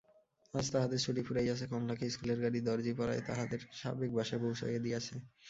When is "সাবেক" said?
3.79-4.09